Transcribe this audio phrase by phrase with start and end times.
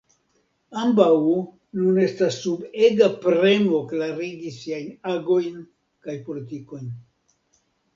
[0.83, 1.09] Ambaŭ
[1.81, 5.65] nun estas sub ega premo klarigi siajn agojn
[6.09, 6.95] kaj politikojn.